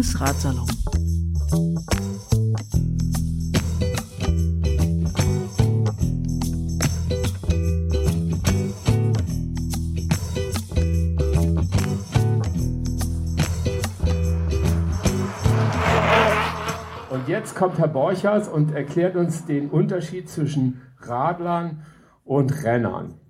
Annes 0.00 0.18
Ratsalon. 0.18 0.66
Und 17.10 17.28
jetzt 17.28 17.54
kommt 17.54 17.78
Herr 17.78 17.88
Borchers 17.88 18.48
und 18.48 18.72
erklärt 18.72 19.16
uns 19.16 19.44
den 19.44 19.68
Unterschied 19.68 20.30
zwischen 20.30 20.80
Radlern 21.00 21.82
und 22.24 22.64
Rennern. 22.64 23.20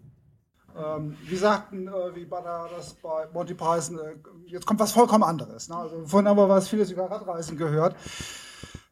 Ähm, 0.80 1.16
wie 1.27 1.37
sagten, 1.37 1.89
äh, 1.89 2.15
wie 2.15 2.25
bei 2.25 2.41
der, 2.41 2.66
das 2.75 2.95
bei 2.95 3.27
Monty 3.33 3.55
Python, 3.55 3.98
äh, 3.98 4.16
jetzt 4.47 4.66
kommt 4.66 4.80
was 4.80 4.93
vollkommen 4.93 5.25
anderes. 5.25 5.69
Ne? 5.69 5.77
Also 5.77 6.05
vorhin 6.07 6.29
haben 6.29 6.37
wir 6.38 6.48
was 6.48 6.69
vieles 6.69 6.91
über 6.91 7.11
Radreisen 7.11 7.57
gehört. 7.57 7.97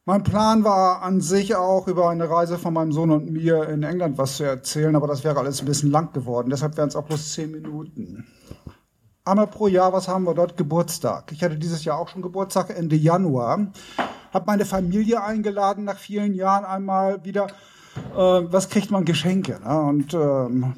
Mein 0.05 0.23
Plan 0.23 0.63
war 0.63 1.01
an 1.01 1.21
sich 1.21 1.55
auch 1.55 1.87
über 1.87 2.09
eine 2.09 2.29
Reise 2.29 2.57
von 2.57 2.73
meinem 2.73 2.91
Sohn 2.91 3.11
und 3.11 3.31
mir 3.31 3.69
in 3.69 3.83
England 3.83 4.17
was 4.17 4.37
zu 4.37 4.43
erzählen, 4.43 4.95
aber 4.95 5.07
das 5.07 5.23
wäre 5.23 5.37
alles 5.37 5.61
ein 5.61 5.65
bisschen 5.65 5.91
lang 5.91 6.13
geworden. 6.13 6.49
Deshalb 6.49 6.77
wären 6.77 6.89
es 6.89 6.95
auch 6.95 7.03
bloß 7.03 7.33
zehn 7.33 7.51
Minuten. 7.51 8.25
Einmal 9.23 9.47
pro 9.47 9.67
Jahr, 9.67 9.93
was 9.93 10.07
haben 10.07 10.23
wir 10.23 10.33
dort? 10.33 10.57
Geburtstag. 10.57 11.31
Ich 11.31 11.43
hatte 11.43 11.57
dieses 11.57 11.85
Jahr 11.85 11.99
auch 11.99 12.07
schon 12.07 12.23
Geburtstag, 12.23 12.75
Ende 12.75 12.95
Januar. 12.95 13.67
Habe 14.33 14.45
meine 14.47 14.65
Familie 14.65 15.23
eingeladen, 15.23 15.83
nach 15.83 15.97
vielen 15.97 16.33
Jahren 16.33 16.65
einmal 16.65 17.23
wieder. 17.23 17.47
Äh, 18.15 18.17
was 18.17 18.69
kriegt 18.69 18.89
man 18.89 19.05
Geschenke? 19.05 19.59
Ne? 19.63 19.79
Und 19.79 20.13
ähm, 20.15 20.73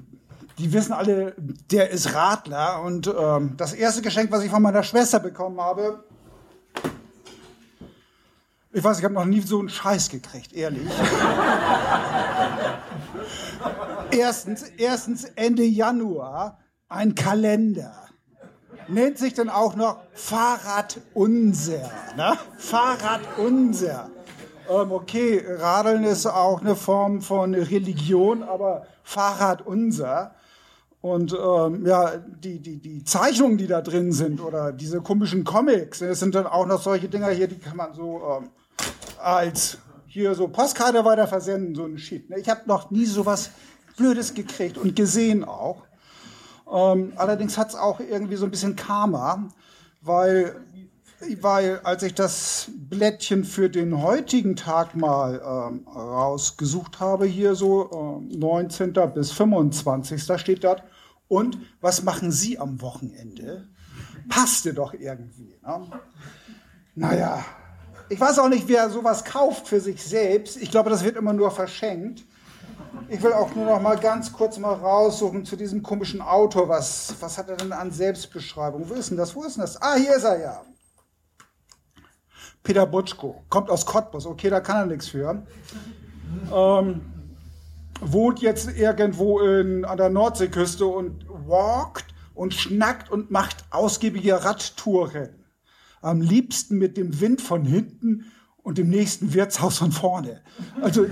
die 0.61 0.71
wissen 0.73 0.93
alle, 0.93 1.33
der 1.37 1.89
ist 1.89 2.13
Radler. 2.13 2.81
Und 2.83 3.07
ähm, 3.07 3.55
das 3.57 3.73
erste 3.73 4.03
Geschenk, 4.03 4.31
was 4.31 4.43
ich 4.43 4.51
von 4.51 4.61
meiner 4.61 4.83
Schwester 4.83 5.19
bekommen 5.19 5.59
habe, 5.59 6.03
ich 8.71 8.83
weiß, 8.83 8.99
ich 8.99 9.03
habe 9.03 9.15
noch 9.15 9.25
nie 9.25 9.41
so 9.41 9.59
einen 9.59 9.69
Scheiß 9.69 10.09
gekriegt, 10.09 10.53
ehrlich. 10.53 10.87
erstens, 14.11 14.63
erstens 14.77 15.25
Ende 15.35 15.63
Januar 15.63 16.59
ein 16.87 17.15
Kalender. 17.15 17.93
Nennt 18.87 19.17
sich 19.17 19.33
dann 19.33 19.49
auch 19.49 19.75
noch 19.75 19.97
Fahrrad 20.13 21.01
unser. 21.13 21.89
Ne? 22.15 22.37
Fahrrad 22.57 23.21
unser. 23.37 24.09
Ähm, 24.69 24.91
okay, 24.91 25.43
Radeln 25.45 26.03
ist 26.03 26.25
auch 26.25 26.61
eine 26.61 26.75
Form 26.75 27.21
von 27.21 27.53
Religion, 27.53 28.43
aber 28.43 28.85
Fahrrad 29.03 29.65
unser. 29.65 30.35
Und 31.01 31.33
ähm, 31.33 31.85
ja, 31.85 32.17
die, 32.17 32.59
die, 32.59 32.77
die 32.77 33.03
Zeichnungen, 33.03 33.57
die 33.57 33.65
da 33.65 33.81
drin 33.81 34.11
sind 34.11 34.39
oder 34.39 34.71
diese 34.71 35.01
komischen 35.01 35.43
Comics, 35.43 35.99
das 35.99 36.19
sind 36.19 36.35
dann 36.35 36.45
auch 36.45 36.67
noch 36.67 36.81
solche 36.81 37.09
Dinger 37.09 37.29
hier, 37.29 37.47
die 37.47 37.57
kann 37.57 37.75
man 37.75 37.93
so 37.93 38.21
ähm, 38.23 38.49
als 39.19 39.79
hier 40.05 40.35
so 40.35 40.47
Postkarte 40.47 41.03
weiter 41.03 41.27
versenden, 41.27 41.73
so 41.73 41.85
ein 41.85 41.97
Shit. 41.97 42.29
Ne? 42.29 42.37
Ich 42.37 42.49
habe 42.49 42.61
noch 42.65 42.91
nie 42.91 43.05
sowas 43.05 43.49
Blödes 43.97 44.33
gekriegt 44.33 44.77
und 44.77 44.95
gesehen 44.95 45.43
auch. 45.43 45.83
Ähm, 46.71 47.13
allerdings 47.15 47.57
hat's 47.57 47.75
auch 47.75 47.99
irgendwie 47.99 48.35
so 48.35 48.45
ein 48.45 48.51
bisschen 48.51 48.75
Karma, 48.75 49.49
weil, 50.01 50.55
weil 51.41 51.79
als 51.83 52.03
ich 52.03 52.13
das 52.13 52.69
Blättchen 52.89 53.43
für 53.43 53.69
den 53.69 54.01
heutigen 54.01 54.55
Tag 54.55 54.95
mal 54.95 55.41
ähm, 55.43 55.87
rausgesucht 55.87 56.99
habe, 56.99 57.25
hier 57.25 57.55
so 57.55 58.21
äh, 58.31 58.37
19. 58.37 58.93
bis 59.13 59.31
25. 59.31 60.25
Da 60.25 60.37
steht 60.37 60.63
dort, 60.63 60.83
und 61.31 61.57
was 61.79 62.03
machen 62.03 62.29
Sie 62.29 62.59
am 62.59 62.81
Wochenende? 62.81 63.69
Passte 64.27 64.73
doch 64.73 64.93
irgendwie. 64.93 65.55
Ne? 65.65 66.01
Naja, 66.93 67.45
ich 68.09 68.19
weiß 68.19 68.37
auch 68.39 68.49
nicht, 68.49 68.67
wer 68.67 68.89
sowas 68.89 69.23
kauft 69.23 69.69
für 69.69 69.79
sich 69.79 70.03
selbst. 70.03 70.57
Ich 70.57 70.71
glaube, 70.71 70.89
das 70.89 71.05
wird 71.05 71.15
immer 71.15 71.31
nur 71.31 71.49
verschenkt. 71.49 72.25
Ich 73.07 73.23
will 73.23 73.31
auch 73.31 73.55
nur 73.55 73.65
noch 73.65 73.81
mal 73.81 73.97
ganz 73.97 74.33
kurz 74.33 74.57
mal 74.57 74.73
raussuchen 74.73 75.45
zu 75.45 75.55
diesem 75.55 75.81
komischen 75.81 76.21
Autor. 76.21 76.67
Was, 76.67 77.15
was 77.21 77.37
hat 77.37 77.47
er 77.47 77.55
denn 77.55 77.71
an 77.71 77.91
Selbstbeschreibung? 77.91 78.89
Wo 78.89 78.95
ist 78.95 79.09
denn 79.09 79.17
das? 79.17 79.33
Wo 79.33 79.43
ist 79.45 79.55
denn 79.55 79.61
das? 79.61 79.81
Ah, 79.81 79.95
hier 79.95 80.13
ist 80.13 80.25
er 80.25 80.37
ja. 80.37 80.61
Peter 82.61 82.85
Butschko. 82.85 83.41
Kommt 83.47 83.69
aus 83.69 83.85
Cottbus. 83.85 84.25
Okay, 84.25 84.49
da 84.49 84.59
kann 84.59 84.75
er 84.75 84.85
nichts 84.87 85.07
für. 85.07 85.43
Ähm, 86.53 87.20
wohnt 88.01 88.41
jetzt 88.41 88.77
irgendwo 88.77 89.39
in, 89.39 89.85
an 89.85 89.97
der 89.97 90.09
Nordseeküste 90.09 90.85
und 90.85 91.25
walkt 91.47 92.05
und 92.33 92.53
schnackt 92.53 93.11
und 93.11 93.31
macht 93.31 93.63
ausgiebige 93.69 94.43
Radtouren. 94.43 95.29
Am 96.01 96.19
liebsten 96.19 96.77
mit 96.77 96.97
dem 96.97 97.21
Wind 97.21 97.41
von 97.41 97.63
hinten 97.63 98.25
und 98.63 98.77
dem 98.77 98.89
nächsten 98.89 99.33
Wirtshaus 99.33 99.77
von 99.77 99.91
vorne. 99.91 100.41
Also 100.81 101.05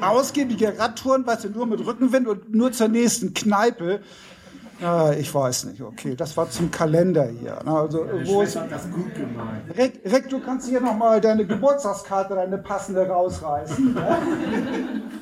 ausgiebige 0.00 0.78
Radtouren, 0.78 1.26
weißt 1.26 1.44
du, 1.44 1.50
nur 1.50 1.66
mit 1.66 1.84
Rückenwind 1.84 2.26
und 2.26 2.54
nur 2.54 2.72
zur 2.72 2.88
nächsten 2.88 3.34
Kneipe. 3.34 4.00
Ah, 4.82 5.12
ich 5.18 5.34
weiß 5.34 5.64
nicht, 5.64 5.82
okay, 5.82 6.16
das 6.16 6.38
war 6.38 6.50
zum 6.50 6.70
Kalender 6.70 7.26
hier. 7.26 7.66
Also, 7.68 8.06
wo 8.24 8.40
ist, 8.40 8.56
das 8.56 8.90
gut 8.90 9.14
gemeint. 9.14 9.76
Rick, 9.76 10.00
Rick, 10.10 10.30
du 10.30 10.40
kannst 10.40 10.68
hier 10.68 10.80
nochmal 10.80 11.20
deine 11.20 11.46
Geburtstagskarte, 11.46 12.34
deine 12.34 12.56
passende 12.56 13.06
rausreißen. 13.06 13.94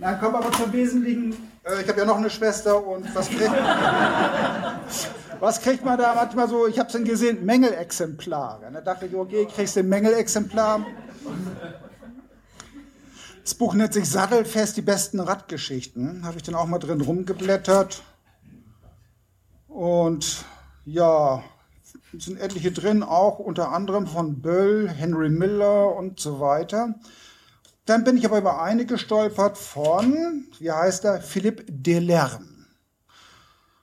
Dann 0.00 0.18
kommen 0.18 0.32
wir 0.32 0.38
aber 0.38 0.52
zum 0.52 0.72
Wesentlichen. 0.72 1.32
Äh, 1.62 1.82
ich 1.82 1.88
habe 1.88 2.00
ja 2.00 2.06
noch 2.06 2.16
eine 2.16 2.30
Schwester 2.30 2.84
und 2.84 3.14
was 3.14 3.28
kriegt, 3.28 3.52
was 5.40 5.60
kriegt 5.60 5.84
man 5.84 5.98
da 5.98 6.14
manchmal 6.14 6.48
so? 6.48 6.66
Ich 6.66 6.78
habe 6.78 6.86
es 6.86 6.94
dann 6.94 7.04
gesehen, 7.04 7.44
Mängelexemplare. 7.44 8.70
Da 8.72 8.80
dachte 8.80 9.06
ich, 9.06 9.14
okay, 9.14 9.46
kriegst 9.46 9.76
du 9.76 9.80
ein 9.80 9.88
Mängelexemplar. 9.88 10.86
Das 13.42 13.54
Buch 13.54 13.74
nennt 13.74 13.92
sich 13.92 14.08
Sattelfest, 14.08 14.78
die 14.78 14.82
besten 14.82 15.20
Radgeschichten. 15.20 16.24
Habe 16.24 16.38
ich 16.38 16.44
dann 16.44 16.54
auch 16.54 16.66
mal 16.66 16.78
drin 16.78 17.02
rumgeblättert. 17.02 18.02
Und 19.68 20.44
ja, 20.86 21.42
sind 22.16 22.40
etliche 22.40 22.72
drin, 22.72 23.02
auch 23.02 23.38
unter 23.38 23.72
anderem 23.72 24.06
von 24.06 24.40
Böll, 24.40 24.88
Henry 24.88 25.28
Miller 25.28 25.94
und 25.94 26.20
so 26.20 26.40
weiter. 26.40 26.94
Dann 27.90 28.04
bin 28.04 28.16
ich 28.16 28.24
aber 28.24 28.38
über 28.38 28.62
eine 28.62 28.86
gestolpert 28.86 29.58
von, 29.58 30.44
wie 30.60 30.70
heißt 30.70 31.04
er, 31.04 31.20
Philippe 31.20 31.64
Delerme. 31.66 32.46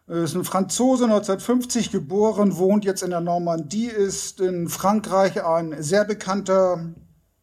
Ist 0.07 0.33
ein 0.33 0.45
Franzose, 0.45 1.03
1950 1.03 1.91
geboren, 1.91 2.55
wohnt 2.55 2.85
jetzt 2.85 3.03
in 3.03 3.09
der 3.09 3.19
Normandie, 3.19 3.87
ist 3.87 4.39
in 4.39 4.69
Frankreich 4.69 5.43
ein 5.43 5.83
sehr 5.83 6.05
bekannter 6.05 6.93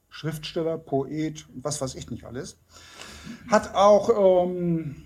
Schriftsteller, 0.08 0.78
Poet, 0.78 1.44
was 1.54 1.82
weiß 1.82 1.96
ich 1.96 2.10
nicht 2.10 2.24
alles. 2.24 2.56
Hat 3.50 3.74
auch 3.74 4.46
ähm, 4.46 5.04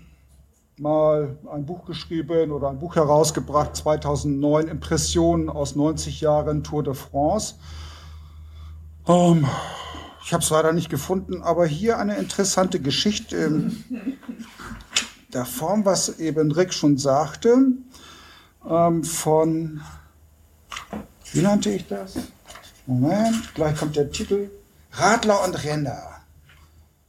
mal 0.77 1.39
ein 1.51 1.65
Buch 1.65 1.83
geschrieben 1.83 2.53
oder 2.53 2.69
ein 2.69 2.79
Buch 2.79 2.95
herausgebracht, 2.95 3.75
2009, 3.75 4.69
Impressionen 4.69 5.49
aus 5.49 5.75
90 5.75 6.21
Jahren 6.21 6.63
Tour 6.63 6.83
de 6.83 6.93
France. 6.93 7.55
Ähm, 9.09 9.45
ich 10.29 10.33
habe 10.33 10.43
es 10.43 10.51
leider 10.51 10.73
nicht 10.73 10.91
gefunden, 10.91 11.41
aber 11.41 11.65
hier 11.65 11.97
eine 11.97 12.15
interessante 12.17 12.79
Geschichte 12.79 13.35
in 13.35 14.19
der 15.33 15.43
Form, 15.43 15.85
was 15.85 16.19
eben 16.19 16.51
Rick 16.51 16.71
schon 16.71 16.99
sagte, 16.99 17.57
ähm, 18.63 19.03
von, 19.03 19.81
wie 21.33 21.41
nannte 21.41 21.71
ich 21.71 21.87
das? 21.87 22.13
Moment, 22.85 23.55
gleich 23.55 23.75
kommt 23.75 23.95
der 23.95 24.11
Titel, 24.11 24.51
Radler 24.91 25.43
und 25.45 25.63
Renner. 25.63 26.21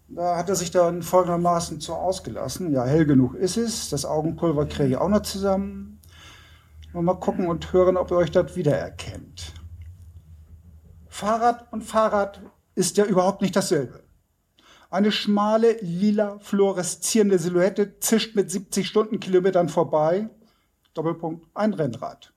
Da 0.09 0.39
hat 0.39 0.49
er 0.49 0.57
sich 0.57 0.71
dann 0.71 1.03
folgendermaßen 1.03 1.79
zu 1.79 1.93
ausgelassen. 1.93 2.73
Ja, 2.73 2.87
hell 2.87 3.05
genug 3.05 3.35
ist 3.35 3.59
es. 3.59 3.91
Das 3.91 4.07
Augenpulver 4.07 4.65
kriege 4.65 4.89
ich 4.89 4.97
auch 4.97 5.11
noch 5.11 5.21
zusammen. 5.21 6.01
Mal 6.95 7.21
gucken 7.21 7.49
und 7.49 7.71
hören, 7.75 7.99
ob 7.99 8.13
ihr 8.13 8.17
euch 8.17 8.31
das 8.31 8.57
wiedererkennt. 8.57 9.53
Fahrrad 11.11 11.71
und 11.71 11.85
Fahrrad 11.85 12.41
ist 12.81 12.97
ja 12.97 13.05
überhaupt 13.05 13.43
nicht 13.43 13.55
dasselbe. 13.55 14.03
Eine 14.89 15.13
schmale, 15.13 15.77
lila, 15.83 16.39
fluoreszierende 16.39 17.39
Silhouette 17.39 18.01
zischt 18.01 18.35
mit 18.35 18.51
70 18.51 18.89
Stundenkilometern 18.89 19.69
vorbei. 19.69 20.31
Doppelpunkt, 20.95 21.47
ein 21.55 21.75
Rennrad. 21.75 22.33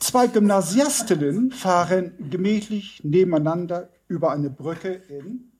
Zwei 0.00 0.26
Gymnasiastinnen 0.26 1.52
fahren 1.52 2.14
gemächlich 2.30 3.02
nebeneinander 3.04 3.90
über 4.08 4.32
eine 4.32 4.50
Brücke 4.50 4.92
in 4.92 5.52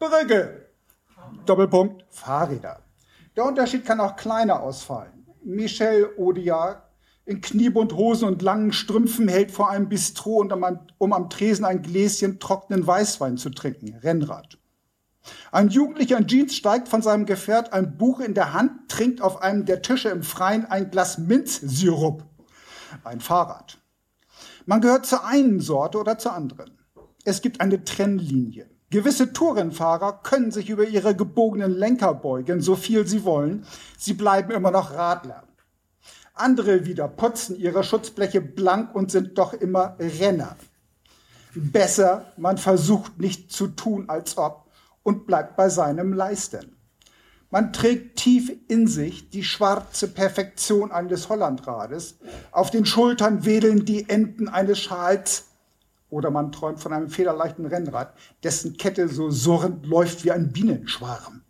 Brügge. 0.00 0.66
Doppelpunkt, 1.46 2.04
Fahrräder. 2.10 2.82
Der 3.36 3.44
Unterschied 3.44 3.86
kann 3.86 4.00
auch 4.00 4.16
kleiner 4.16 4.60
ausfallen. 4.60 5.24
Michel 5.44 6.10
Audiard 6.18 6.82
in 7.28 7.42
Kniebundhosen 7.42 8.26
und 8.26 8.40
langen 8.40 8.72
Strümpfen 8.72 9.28
hält 9.28 9.50
vor 9.50 9.68
einem 9.68 9.90
Bistro, 9.90 10.36
und 10.38 10.50
um 10.96 11.12
am 11.12 11.28
Tresen 11.28 11.66
ein 11.66 11.82
Gläschen 11.82 12.40
trockenen 12.40 12.86
Weißwein 12.86 13.36
zu 13.36 13.50
trinken. 13.50 13.94
Rennrad. 14.02 14.56
Ein 15.52 15.68
Jugendlicher 15.68 16.16
in 16.16 16.26
Jeans 16.26 16.56
steigt 16.56 16.88
von 16.88 17.02
seinem 17.02 17.26
Gefährt 17.26 17.74
ein 17.74 17.98
Buch 17.98 18.20
in 18.20 18.32
der 18.32 18.54
Hand, 18.54 18.88
trinkt 18.88 19.20
auf 19.20 19.42
einem 19.42 19.66
der 19.66 19.82
Tische 19.82 20.08
im 20.08 20.22
Freien 20.22 20.64
ein 20.64 20.90
Glas 20.90 21.18
Minzsirup. 21.18 22.24
Ein 23.04 23.20
Fahrrad. 23.20 23.76
Man 24.64 24.80
gehört 24.80 25.04
zur 25.04 25.26
einen 25.26 25.60
Sorte 25.60 25.98
oder 25.98 26.16
zur 26.16 26.32
anderen. 26.32 26.78
Es 27.24 27.42
gibt 27.42 27.60
eine 27.60 27.84
Trennlinie. 27.84 28.70
Gewisse 28.88 29.34
Tourenfahrer 29.34 30.20
können 30.22 30.50
sich 30.50 30.70
über 30.70 30.88
ihre 30.88 31.14
gebogenen 31.14 31.72
Lenker 31.72 32.14
beugen, 32.14 32.62
so 32.62 32.74
viel 32.74 33.06
sie 33.06 33.24
wollen. 33.24 33.66
Sie 33.98 34.14
bleiben 34.14 34.50
immer 34.50 34.70
noch 34.70 34.94
Radler. 34.94 35.47
Andere 36.40 36.86
wieder 36.86 37.08
putzen 37.08 37.58
ihre 37.58 37.84
Schutzbleche 37.84 38.40
blank 38.40 38.94
und 38.94 39.10
sind 39.10 39.38
doch 39.38 39.52
immer 39.52 39.96
Renner. 39.98 40.56
Besser, 41.54 42.32
man 42.36 42.58
versucht 42.58 43.18
nicht 43.18 43.50
zu 43.50 43.68
tun, 43.68 44.08
als 44.08 44.38
ob 44.38 44.66
und 45.02 45.26
bleibt 45.26 45.56
bei 45.56 45.68
seinem 45.68 46.12
Leisten. 46.12 46.76
Man 47.50 47.72
trägt 47.72 48.16
tief 48.16 48.52
in 48.68 48.86
sich 48.86 49.30
die 49.30 49.42
schwarze 49.42 50.08
Perfektion 50.08 50.92
eines 50.92 51.30
Hollandrades. 51.30 52.18
Auf 52.52 52.70
den 52.70 52.84
Schultern 52.84 53.46
wedeln 53.46 53.86
die 53.86 54.08
Enden 54.08 54.48
eines 54.48 54.78
Schals. 54.78 55.46
Oder 56.10 56.30
man 56.30 56.52
träumt 56.52 56.80
von 56.80 56.92
einem 56.92 57.08
federleichten 57.08 57.64
Rennrad, 57.64 58.14
dessen 58.42 58.76
Kette 58.76 59.08
so 59.08 59.30
surrend 59.30 59.86
läuft 59.86 60.24
wie 60.24 60.30
ein 60.30 60.52
Bienenschwarm. 60.52 61.42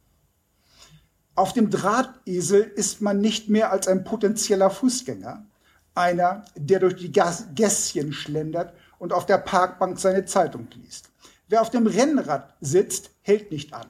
Auf 1.38 1.52
dem 1.52 1.70
Drahtesel 1.70 2.62
ist 2.62 3.00
man 3.00 3.20
nicht 3.20 3.48
mehr 3.48 3.70
als 3.70 3.86
ein 3.86 4.02
potenzieller 4.02 4.70
Fußgänger, 4.70 5.46
einer, 5.94 6.44
der 6.56 6.80
durch 6.80 6.96
die 6.96 7.12
Gässchen 7.12 8.12
schlendert 8.12 8.74
und 8.98 9.12
auf 9.12 9.24
der 9.24 9.38
Parkbank 9.38 10.00
seine 10.00 10.24
Zeitung 10.24 10.66
liest. 10.74 11.10
Wer 11.46 11.62
auf 11.62 11.70
dem 11.70 11.86
Rennrad 11.86 12.56
sitzt, 12.60 13.12
hält 13.22 13.52
nicht 13.52 13.72
an. 13.72 13.86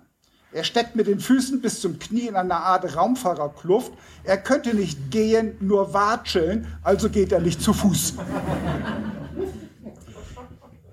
Er 0.53 0.63
steckt 0.63 0.95
mit 0.95 1.07
den 1.07 1.21
Füßen 1.21 1.63
bis 1.63 1.81
zum 1.81 1.99
Knie 1.99 2.27
in 2.27 2.37
einer 2.37 2.61
Art 2.61 2.95
Raumfahrerkluft. 2.95 3.95
Er 4.25 4.37
könnte 4.37 4.75
nicht 4.75 5.11
gehen, 5.11 5.57
nur 5.61 5.95
watscheln, 5.95 6.67
also 6.83 7.09
geht 7.09 7.33
er 7.33 7.41
nicht 7.41 7.63
zu 7.63 7.73
Fuß. 7.73 8.17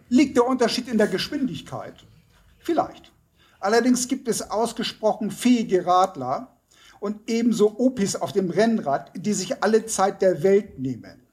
Liegt 0.07 0.37
der 0.37 0.47
Unterschied 0.47 0.87
in 0.87 0.97
der 0.97 1.07
Geschwindigkeit? 1.07 2.05
Vielleicht. 2.59 3.11
Allerdings 3.65 4.07
gibt 4.07 4.27
es 4.27 4.51
ausgesprochen 4.51 5.31
fähige 5.31 5.87
Radler 5.87 6.55
und 6.99 7.27
ebenso 7.27 7.79
Opis 7.79 8.15
auf 8.15 8.31
dem 8.31 8.51
Rennrad, 8.51 9.11
die 9.15 9.33
sich 9.33 9.63
alle 9.63 9.87
Zeit 9.87 10.21
der 10.21 10.43
Welt 10.43 10.77
nehmen. 10.77 11.23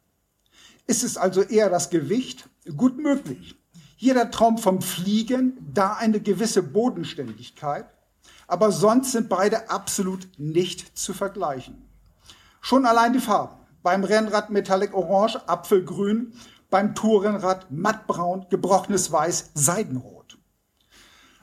Ist 0.86 1.04
es 1.04 1.18
also 1.18 1.42
eher 1.42 1.68
das 1.68 1.90
Gewicht? 1.90 2.48
Gut 2.74 2.96
möglich. 2.96 3.54
Hier 3.96 4.14
der 4.14 4.30
Traum 4.30 4.56
vom 4.56 4.80
Fliegen, 4.80 5.58
da 5.74 5.92
eine 5.92 6.20
gewisse 6.20 6.62
Bodenständigkeit, 6.62 7.84
aber 8.46 8.72
sonst 8.72 9.12
sind 9.12 9.28
beide 9.28 9.68
absolut 9.68 10.26
nicht 10.38 10.96
zu 10.96 11.12
vergleichen. 11.12 11.86
Schon 12.62 12.86
allein 12.86 13.12
die 13.12 13.20
Farben. 13.20 13.56
Beim 13.82 14.04
Rennrad 14.04 14.48
Metallic 14.48 14.94
Orange, 14.94 15.36
Apfelgrün, 15.50 16.32
beim 16.70 16.94
Tourenrad 16.94 17.70
mattbraun, 17.70 18.46
gebrochenes 18.48 19.12
Weiß, 19.12 19.50
Seidenrot. 19.52 20.11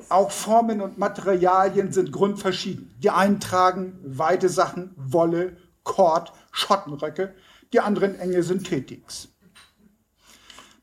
Auch 0.09 0.31
Formen 0.31 0.81
und 0.81 0.97
Materialien 0.97 1.91
sind 1.91 2.11
grundverschieden. 2.11 2.95
Die 2.99 3.09
einen 3.09 3.39
tragen 3.39 3.99
weite 4.03 4.49
Sachen, 4.49 4.93
Wolle, 4.97 5.57
Kord, 5.83 6.33
Schottenröcke, 6.51 7.35
die 7.73 7.79
anderen 7.79 8.19
enge 8.19 8.41
Synthetics. 8.43 9.29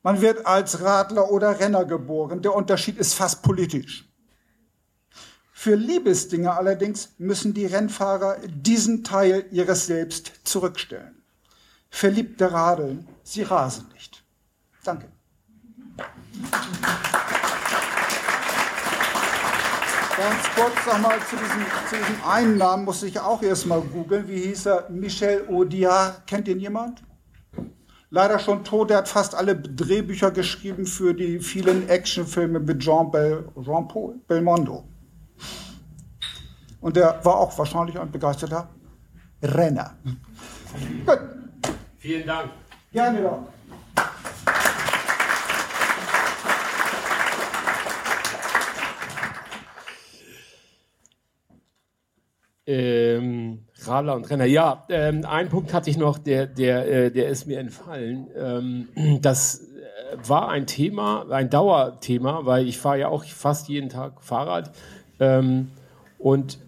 Man 0.03 0.21
wird 0.21 0.47
als 0.47 0.83
Radler 0.83 1.33
oder 1.33 1.59
Renner 1.59 1.85
geboren. 1.85 2.41
Der 2.41 2.55
Unterschied 2.55 2.97
ist 2.97 3.15
fast 3.15 3.43
politisch. 3.43 4.09
Für 5.53 5.75
Liebesdinge 5.75 6.53
allerdings 6.53 7.15
müssen 7.19 7.53
die 7.53 7.67
Rennfahrer 7.67 8.37
diesen 8.47 9.03
Teil 9.03 9.47
ihres 9.51 9.87
Selbst 9.87 10.33
zurückstellen. 10.45 11.25
Verliebte 11.91 12.53
radeln, 12.53 13.09
sie 13.25 13.43
rasen 13.43 13.89
nicht. 13.95 14.23
Danke. 14.85 15.16
Ganz 20.17 20.45
kurz 20.55 20.87
nochmal 20.87 21.19
zu 21.29 21.37
diesem, 21.37 21.67
zu 21.91 21.97
diesem 21.97 22.25
einen 22.27 22.57
Namen 22.57 22.87
muss 22.87 23.03
ich 23.03 23.21
auch 23.21 23.43
erstmal 23.43 23.83
googeln. 23.83 24.27
Wie 24.29 24.39
hieß 24.39 24.67
er? 24.67 24.89
Michel 24.89 25.47
Audiard. 25.49 26.27
Kennt 26.27 26.49
ihn 26.49 26.59
jemand? 26.59 27.03
Leider 28.09 28.39
schon 28.39 28.65
tot. 28.65 28.91
Er 28.91 28.99
hat 28.99 29.09
fast 29.09 29.35
alle 29.35 29.55
Drehbücher 29.55 30.31
geschrieben 30.31 30.87
für 30.87 31.13
die 31.13 31.41
vielen 31.41 31.89
Actionfilme 31.91 32.61
mit 32.61 32.81
Jean, 32.81 33.11
Bel, 33.11 33.47
Jean 33.63 33.89
Paul 33.89 34.15
Belmondo. 34.27 34.89
Und 36.81 36.97
der 36.97 37.21
war 37.23 37.37
auch 37.37 37.59
wahrscheinlich 37.59 37.99
ein 37.99 38.11
begeisterter 38.11 38.71
Renner. 39.43 39.97
Gut. 41.05 41.21
Vielen 41.99 42.27
Dank. 42.27 42.51
Gerne 42.91 43.21
doch. 43.21 43.56
Ähm, 52.67 53.61
Radler 53.85 54.17
und 54.17 54.29
Renner. 54.29 54.45
Ja, 54.45 54.85
ähm, 54.89 55.25
ein 55.25 55.49
Punkt 55.49 55.73
hatte 55.73 55.89
ich 55.89 55.97
noch, 55.97 56.19
der, 56.19 56.47
der, 56.47 56.89
äh, 56.89 57.11
der 57.13 57.29
ist 57.29 57.47
mir 57.47 57.61
entfallen. 57.61 58.27
Ähm, 58.37 58.89
das 59.23 59.61
äh, 59.61 60.29
war 60.29 60.49
ein 60.49 60.67
Thema, 60.67 61.27
ein 61.31 61.49
Dauerthema, 61.49 62.45
weil 62.45 62.67
ich 62.67 62.79
fahre 62.79 62.99
ja 62.99 63.09
auch 63.09 63.25
fast 63.25 63.69
jeden 63.69 63.89
Tag 63.89 64.21
Fahrrad. 64.21 64.73
Ähm, 65.21 65.69
und 66.19 66.59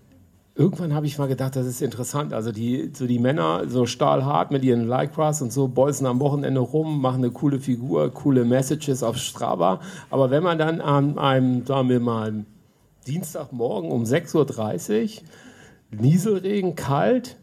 irgendwann 0.54 0.94
habe 0.94 1.06
ich 1.06 1.18
mal 1.18 1.26
gedacht, 1.26 1.56
das 1.56 1.66
ist 1.66 1.82
interessant. 1.82 2.32
Also 2.32 2.52
die, 2.52 2.92
so 2.94 3.08
die 3.08 3.18
Männer, 3.18 3.64
so 3.66 3.84
stahlhart 3.84 4.52
mit 4.52 4.64
ihren 4.64 4.86
Lycras 4.86 5.42
und 5.42 5.52
so, 5.52 5.66
bolzen 5.66 6.06
am 6.06 6.20
Wochenende 6.20 6.60
rum, 6.60 7.00
machen 7.00 7.24
eine 7.24 7.32
coole 7.32 7.58
Figur, 7.58 8.12
coole 8.14 8.44
Messages 8.44 9.02
auf 9.02 9.16
Strava. 9.16 9.80
Aber 10.10 10.30
wenn 10.30 10.44
man 10.44 10.58
dann 10.58 10.80
an 10.80 11.18
einem, 11.18 11.66
sagen 11.66 11.88
wir 11.88 12.00
mal, 12.00 12.44
Dienstagmorgen 13.08 13.90
um 13.90 14.04
6.30 14.04 14.36
Uhr 14.36 15.22
Nieselregen, 15.90 16.74
kalt 16.74 17.36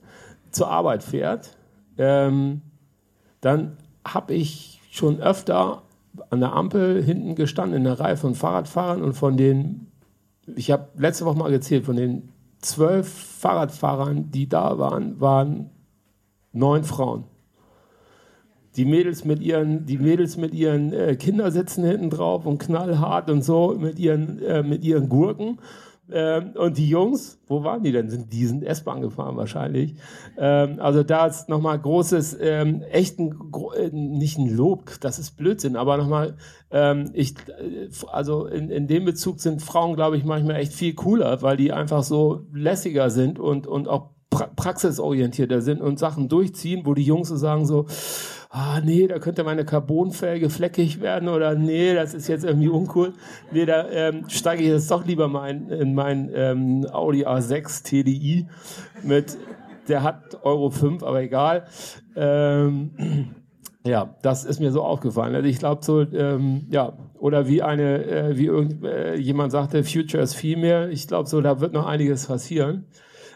zur 0.51 0.69
Arbeit 0.69 1.03
fährt, 1.03 1.57
ähm, 1.97 2.61
dann 3.41 3.77
habe 4.05 4.33
ich 4.33 4.81
schon 4.91 5.19
öfter 5.19 5.83
an 6.29 6.39
der 6.39 6.53
Ampel 6.53 7.03
hinten 7.03 7.35
gestanden 7.35 7.81
in 7.81 7.87
einer 7.87 7.99
Reihe 7.99 8.17
von 8.17 8.35
Fahrradfahrern 8.35 9.01
und 9.01 9.13
von 9.13 9.37
den, 9.37 9.87
ich 10.55 10.71
habe 10.71 10.87
letzte 10.97 11.25
Woche 11.25 11.37
mal 11.37 11.51
gezählt, 11.51 11.85
von 11.85 11.95
den 11.95 12.29
zwölf 12.59 13.07
Fahrradfahrern, 13.07 14.31
die 14.31 14.47
da 14.47 14.77
waren, 14.77 15.19
waren 15.19 15.69
neun 16.53 16.83
Frauen. 16.83 17.25
Die 18.75 18.85
Mädels 18.85 19.23
mit 19.23 19.41
ihren, 19.41 19.85
die 19.85 19.97
Mädels 19.97 20.35
mit 20.37 20.53
ihren 20.53 20.91
äh, 20.91 21.15
Kindersitzen 21.15 21.85
hinten 21.85 22.09
drauf 22.09 22.45
und 22.45 22.57
knallhart 22.57 23.29
und 23.29 23.41
so 23.41 23.75
mit 23.79 23.99
ihren, 23.99 24.41
äh, 24.41 24.63
mit 24.63 24.83
ihren 24.83 25.07
Gurken. 25.07 25.59
Ähm, 26.11 26.51
und 26.55 26.77
die 26.77 26.87
Jungs, 26.87 27.39
wo 27.47 27.63
waren 27.63 27.81
die 27.81 27.91
denn? 27.91 28.09
Sind 28.09 28.31
die 28.31 28.45
sind 28.45 28.63
S-Bahn 28.63 29.01
gefahren 29.01 29.37
wahrscheinlich. 29.37 29.95
Ähm, 30.37 30.79
also 30.79 31.03
da 31.03 31.25
ist 31.25 31.49
nochmal 31.49 31.79
großes, 31.79 32.37
ähm, 32.39 32.83
echten, 32.83 33.51
gro 33.51 33.71
äh, 33.73 33.89
nicht 33.91 34.37
ein 34.37 34.55
Lob, 34.55 34.99
das 35.01 35.17
ist 35.17 35.31
Blödsinn, 35.31 35.75
aber 35.75 35.97
nochmal, 35.97 36.37
ähm, 36.69 37.09
ich, 37.13 37.35
äh, 37.49 37.89
also 38.11 38.45
in, 38.45 38.69
in 38.69 38.87
dem 38.87 39.05
Bezug 39.05 39.39
sind 39.39 39.61
Frauen, 39.61 39.95
glaube 39.95 40.17
ich, 40.17 40.25
manchmal 40.25 40.57
echt 40.57 40.73
viel 40.73 40.93
cooler, 40.93 41.41
weil 41.41 41.57
die 41.57 41.71
einfach 41.71 42.03
so 42.03 42.45
lässiger 42.53 43.09
sind 43.09 43.39
und, 43.39 43.65
und 43.65 43.87
auch 43.87 44.14
pra 44.37 44.49
praxisorientierter 44.55 45.61
sind 45.61 45.81
und 45.81 45.99
Sachen 45.99 46.29
durchziehen, 46.29 46.85
wo 46.85 46.93
die 46.93 47.03
Jungs 47.03 47.29
so 47.29 47.37
sagen 47.37 47.65
so, 47.65 47.85
ah 48.49 48.79
nee, 48.83 49.07
da 49.07 49.19
könnte 49.19 49.43
meine 49.43 49.65
Carbonfelge 49.65 50.49
fleckig 50.49 51.01
werden 51.01 51.27
oder 51.29 51.55
nee, 51.55 51.93
das 51.93 52.13
ist 52.13 52.27
jetzt 52.27 52.45
irgendwie 52.45 52.69
uncool. 52.69 53.13
Nee, 53.51 53.65
da 53.65 53.87
ähm, 53.89 54.25
steige 54.29 54.63
ich 54.63 54.69
jetzt 54.69 54.89
doch 54.89 55.05
lieber 55.05 55.27
mal 55.27 55.49
in, 55.49 55.69
in 55.69 55.93
mein 55.93 56.31
ähm, 56.33 56.87
Audi 56.91 57.25
A6 57.25 57.83
TDI 57.83 58.47
mit, 59.03 59.37
der 59.87 60.03
hat 60.03 60.43
Euro 60.43 60.69
5, 60.69 61.03
aber 61.03 61.21
egal. 61.21 61.65
Ähm, 62.15 63.35
ja, 63.85 64.15
das 64.23 64.45
ist 64.45 64.59
mir 64.59 64.71
so 64.71 64.83
aufgefallen. 64.83 65.35
Also 65.35 65.47
ich 65.47 65.59
glaube 65.59 65.85
so, 65.85 66.01
ähm, 66.01 66.65
ja, 66.71 66.93
oder 67.19 67.47
wie 67.47 67.61
eine, 67.61 68.03
äh, 68.05 68.37
wie 68.37 68.45
irgend, 68.45 68.83
äh, 68.83 69.15
jemand 69.15 69.51
sagte, 69.51 69.83
Future 69.83 70.23
is 70.23 70.33
Female. 70.33 70.89
Ich 70.91 71.07
glaube 71.07 71.29
so, 71.29 71.39
da 71.41 71.59
wird 71.59 71.73
noch 71.73 71.85
einiges 71.85 72.25
passieren. 72.25 72.85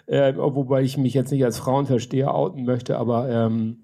Äh, 0.09 0.35
wobei 0.37 0.81
ich 0.81 0.97
mich 0.97 1.13
jetzt 1.13 1.31
nicht 1.31 1.45
als 1.45 1.59
Frauenversteher 1.59 2.33
outen 2.33 2.65
möchte, 2.65 2.97
aber 2.97 3.29
ähm, 3.29 3.77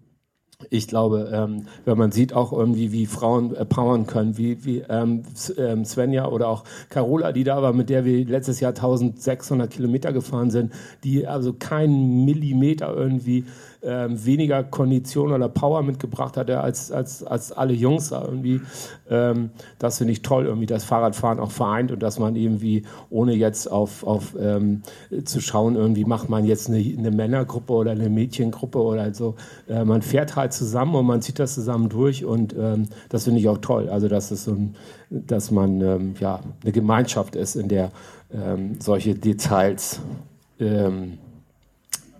ich 0.72 0.88
glaube, 0.88 1.29
ähm, 1.32 1.67
wenn 1.84 1.98
man 1.98 2.12
sieht 2.12 2.34
auch 2.34 2.51
irgendwie, 2.51 2.91
wie 2.91 3.05
Frauen 3.05 3.53
äh, 3.55 3.63
powern 3.63 4.08
können, 4.08 4.36
wie, 4.38 4.65
wie 4.65 4.79
ähm, 4.89 5.22
ähm, 5.58 5.86
Svenja 5.86 6.27
oder 6.27 6.48
auch 6.48 6.63
Carola, 6.89 7.32
die 7.32 7.44
da 7.44 7.62
war, 7.62 7.74
mit 7.74 7.89
der 7.89 8.05
wir 8.05 8.25
letztes 8.25 8.60
Jahr 8.60 8.72
1600 8.72 9.70
Kilometer 9.70 10.13
gefahren 10.13 10.50
sind, 10.50 10.74
die 11.03 11.27
also 11.27 11.53
keinen 11.53 12.25
Millimeter 12.25 12.91
irgendwie 12.96 13.46
ähm, 13.86 14.25
weniger 14.25 14.63
Kondition 14.63 15.32
oder 15.32 15.48
Power 15.48 15.84
mitgebracht 15.84 16.38
hatte 16.38 16.60
als, 16.60 16.92
als, 16.92 17.24
als 17.24 17.51
alle 17.51 17.74
Jungs 17.74 18.12
irgendwie. 18.12 18.62
Ähm, 19.10 19.51
das 19.80 20.00
finde 20.00 20.13
ich 20.13 20.22
toll, 20.22 20.46
irgendwie 20.46 20.65
das 20.65 20.84
Fahrradfahren 20.84 21.39
auch 21.39 21.51
vereint 21.51 21.92
und 21.92 22.01
dass 22.01 22.20
man 22.20 22.36
irgendwie, 22.36 22.84
ohne 23.10 23.34
jetzt 23.34 23.72
auf, 23.72 24.04
auf 24.04 24.36
ähm, 24.39 24.82
zu 25.24 25.39
schauen, 25.39 25.75
irgendwie 25.75 26.06
macht 26.06 26.30
man 26.30 26.46
jetzt 26.46 26.68
eine, 26.68 26.77
eine 26.77 27.12
Männergruppe 27.12 27.74
oder 27.74 27.92
eine 27.92 28.10
Mädchengruppe 28.10 28.80
oder 28.80 29.13
so. 29.13 29.36
Äh, 29.70 29.86
man 29.86 30.01
fährt 30.01 30.36
halt 30.36 30.54
zusammen 30.54 30.96
und 30.96 31.06
man 31.06 31.22
zieht 31.22 31.39
das 31.39 31.54
zusammen 31.54 31.89
durch 31.89 32.25
und 32.25 32.56
ähm, 32.58 32.88
das 33.10 33.25
finde 33.25 33.39
ich 33.39 33.48
auch 33.48 33.60
toll. 33.60 33.89
Also, 33.89 34.08
dass 34.08 34.32
es 34.32 34.46
so 34.46 34.51
ein, 34.51 34.75
dass 35.10 35.51
man 35.51 35.82
ähm, 35.82 36.15
ja 36.20 36.39
eine 36.63 36.72
Gemeinschaft 36.72 37.36
ist, 37.36 37.56
in 37.56 37.68
der 37.68 37.92
ähm, 38.34 38.77
solche 38.80 39.13
Details 39.15 40.00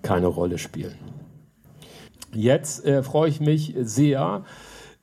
keine 0.02 0.28
Rolle 0.28 0.58
spielen. 0.58 0.94
Jetzt 2.36 2.86
äh, 2.86 3.04
freue 3.04 3.30
ich 3.30 3.40
mich 3.40 3.76
sehr, 3.82 4.44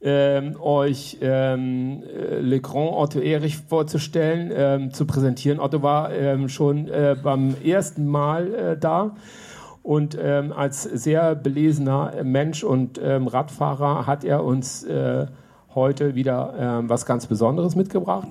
ähm, 0.03 0.61
euch 0.61 1.19
ähm, 1.21 2.03
äh, 2.03 2.41
Le 2.41 2.61
Grand 2.61 2.93
Otto 2.93 3.21
Erich 3.21 3.57
vorzustellen, 3.57 4.51
ähm, 4.55 4.93
zu 4.93 5.07
präsentieren. 5.07 5.61
Otto 5.61 5.83
war 5.83 6.13
ähm, 6.13 6.49
schon 6.49 6.89
äh, 6.89 7.17
beim 7.23 7.55
ersten 7.65 8.07
Mal 8.07 8.55
äh, 8.55 8.77
da 8.77 9.15
und 9.83 10.17
ähm, 10.21 10.53
als 10.53 10.83
sehr 10.83 11.35
belesener 11.35 12.23
Mensch 12.25 12.65
und 12.65 13.01
ähm, 13.03 13.29
Radfahrer 13.29 14.07
hat 14.07 14.25
er 14.25 14.45
uns 14.45 14.85
äh, 14.85 15.27
heute 15.75 16.15
wieder 16.15 16.83
was 16.87 17.07
ganz 17.07 17.27
Besonderes 17.27 17.77
mitgebracht. 17.77 18.29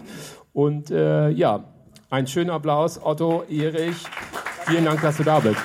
Und 0.54 0.92
äh, 0.92 1.30
ja, 1.30 1.64
ein 2.12 2.28
schöner 2.28 2.54
Applaus, 2.54 3.00
Otto 3.04 3.44
Erich. 3.50 4.06
Vielen 4.68 4.86
Dank, 4.86 5.02
dass 5.02 5.18
du 5.18 5.24
da 5.24 5.40
bist. 5.40 5.58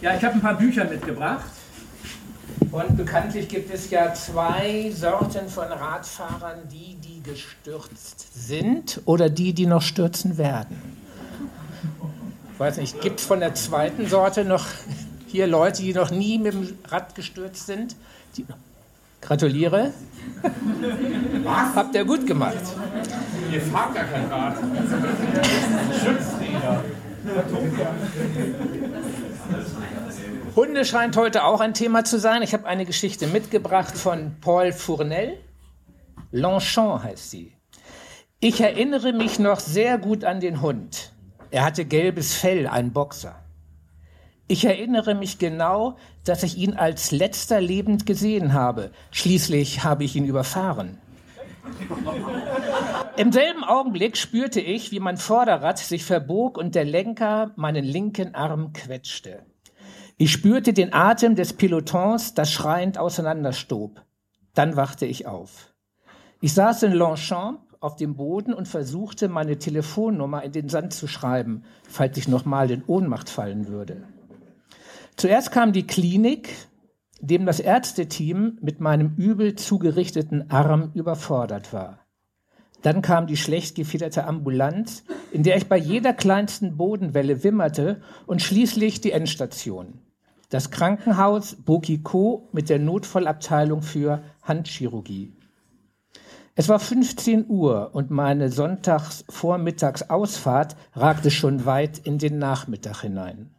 Ja, 0.00 0.14
ich 0.14 0.24
habe 0.24 0.34
ein 0.34 0.40
paar 0.40 0.56
Bücher 0.56 0.84
mitgebracht. 0.84 1.50
Und 2.70 2.96
bekanntlich 2.96 3.48
gibt 3.48 3.72
es 3.72 3.90
ja 3.90 4.14
zwei 4.14 4.92
Sorten 4.94 5.48
von 5.48 5.64
Radfahrern, 5.64 6.60
die, 6.70 6.96
die 6.96 7.22
gestürzt 7.22 8.26
sind 8.32 9.00
oder 9.06 9.28
die, 9.28 9.52
die 9.54 9.66
noch 9.66 9.82
stürzen 9.82 10.38
werden. 10.38 10.76
Ich 12.52 12.60
weiß 12.60 12.76
nicht, 12.76 13.00
gibt 13.00 13.20
es 13.20 13.26
von 13.26 13.40
der 13.40 13.54
zweiten 13.54 14.06
Sorte 14.06 14.44
noch 14.44 14.66
hier 15.26 15.46
Leute, 15.46 15.82
die 15.82 15.94
noch 15.94 16.10
nie 16.10 16.38
mit 16.38 16.52
dem 16.52 16.78
Rad 16.88 17.14
gestürzt 17.14 17.66
sind? 17.66 17.96
Die, 18.36 18.46
gratuliere. 19.20 19.92
Was? 21.42 21.74
Habt 21.74 21.94
ihr 21.94 22.04
gut 22.04 22.26
gemacht. 22.26 22.56
Ihr 23.50 23.60
fahrt 23.60 23.94
gar 23.94 24.04
kein 24.04 24.26
Rad. 24.26 24.56
Schützräder. 25.92 26.84
Hunde 30.58 30.84
scheint 30.84 31.16
heute 31.16 31.44
auch 31.44 31.60
ein 31.60 31.72
Thema 31.72 32.02
zu 32.02 32.18
sein. 32.18 32.42
Ich 32.42 32.52
habe 32.52 32.66
eine 32.66 32.84
Geschichte 32.84 33.28
mitgebracht 33.28 33.96
von 33.96 34.34
Paul 34.40 34.72
Fournel. 34.72 35.38
Longchamp 36.32 37.04
heißt 37.04 37.30
sie. 37.30 37.52
Ich 38.40 38.60
erinnere 38.60 39.12
mich 39.12 39.38
noch 39.38 39.60
sehr 39.60 39.98
gut 39.98 40.24
an 40.24 40.40
den 40.40 40.60
Hund. 40.60 41.12
Er 41.52 41.64
hatte 41.64 41.84
gelbes 41.84 42.34
Fell, 42.34 42.66
ein 42.66 42.92
Boxer. 42.92 43.36
Ich 44.48 44.64
erinnere 44.64 45.14
mich 45.14 45.38
genau, 45.38 45.96
dass 46.24 46.42
ich 46.42 46.58
ihn 46.58 46.74
als 46.74 47.12
letzter 47.12 47.60
lebend 47.60 48.04
gesehen 48.04 48.52
habe. 48.52 48.90
Schließlich 49.12 49.84
habe 49.84 50.02
ich 50.02 50.16
ihn 50.16 50.24
überfahren. 50.24 50.98
Im 53.16 53.30
selben 53.30 53.62
Augenblick 53.62 54.16
spürte 54.16 54.60
ich, 54.60 54.90
wie 54.90 54.98
mein 54.98 55.18
Vorderrad 55.18 55.78
sich 55.78 56.04
verbog 56.04 56.58
und 56.58 56.74
der 56.74 56.84
Lenker 56.84 57.52
meinen 57.54 57.84
linken 57.84 58.34
Arm 58.34 58.72
quetschte. 58.72 59.44
Ich 60.20 60.32
spürte 60.32 60.72
den 60.72 60.92
Atem 60.92 61.36
des 61.36 61.52
Pelotons, 61.52 62.34
das 62.34 62.50
schreiend 62.50 62.98
auseinanderstob. 62.98 64.02
Dann 64.52 64.74
wachte 64.74 65.06
ich 65.06 65.28
auf. 65.28 65.72
Ich 66.40 66.52
saß 66.54 66.82
in 66.82 66.92
Longchamp 66.92 67.60
auf 67.78 67.94
dem 67.94 68.16
Boden 68.16 68.52
und 68.52 68.66
versuchte, 68.66 69.28
meine 69.28 69.58
Telefonnummer 69.60 70.42
in 70.42 70.50
den 70.50 70.68
Sand 70.68 70.92
zu 70.92 71.06
schreiben, 71.06 71.62
falls 71.88 72.18
ich 72.18 72.26
nochmal 72.26 72.68
in 72.72 72.82
Ohnmacht 72.88 73.30
fallen 73.30 73.68
würde. 73.68 74.08
Zuerst 75.14 75.52
kam 75.52 75.72
die 75.72 75.86
Klinik, 75.86 76.52
dem 77.20 77.46
das 77.46 77.60
Ärzteteam 77.60 78.58
mit 78.60 78.80
meinem 78.80 79.14
übel 79.18 79.54
zugerichteten 79.54 80.50
Arm 80.50 80.90
überfordert 80.94 81.72
war. 81.72 82.00
Dann 82.82 83.02
kam 83.02 83.28
die 83.28 83.36
schlecht 83.36 83.76
gefederte 83.76 84.24
Ambulanz, 84.24 85.04
in 85.30 85.44
der 85.44 85.56
ich 85.56 85.68
bei 85.68 85.76
jeder 85.76 86.12
kleinsten 86.12 86.76
Bodenwelle 86.76 87.44
wimmerte 87.44 88.02
und 88.26 88.42
schließlich 88.42 89.00
die 89.00 89.12
Endstation. 89.12 90.00
Das 90.50 90.70
Krankenhaus 90.70 91.56
Bokiko 91.56 92.48
mit 92.52 92.70
der 92.70 92.78
Notfallabteilung 92.78 93.82
für 93.82 94.22
Handchirurgie. 94.42 95.34
Es 96.54 96.70
war 96.70 96.78
15 96.78 97.50
Uhr 97.50 97.90
und 97.92 98.10
meine 98.10 98.50
Sonntagsvormittagsausfahrt 98.50 100.74
ragte 100.94 101.30
schon 101.30 101.66
weit 101.66 101.98
in 101.98 102.16
den 102.16 102.38
Nachmittag 102.38 103.02
hinein. 103.02 103.50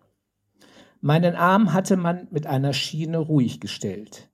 Meinen 1.00 1.36
Arm 1.36 1.74
hatte 1.74 1.96
man 1.96 2.27
mit 2.31 2.48
einer 2.48 2.74
Schiene 2.74 3.19
ruhig 3.19 3.60
gestellt. 3.60 4.31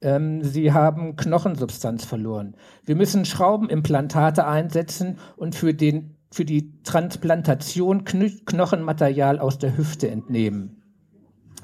Ähm, 0.00 0.42
sie 0.42 0.72
haben 0.72 1.14
Knochensubstanz 1.14 2.04
verloren. 2.04 2.56
Wir 2.84 2.96
müssen 2.96 3.24
Schraubenimplantate 3.24 4.48
einsetzen 4.48 5.20
und 5.36 5.54
für, 5.54 5.74
den, 5.74 6.16
für 6.32 6.44
die 6.44 6.82
Transplantation 6.82 8.04
Knochenmaterial 8.04 9.38
aus 9.38 9.58
der 9.58 9.76
Hüfte 9.76 10.10
entnehmen 10.10 10.81